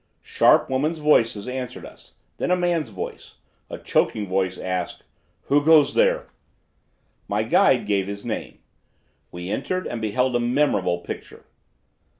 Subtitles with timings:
[0.23, 3.35] Sharp women's voices answered us, then a man's voice,
[3.69, 5.03] a choking voice, asked,
[5.43, 6.27] 'Who goes there?'
[7.27, 8.57] My guide gave his name.
[9.31, 11.45] We entered and beheld a memorable picture.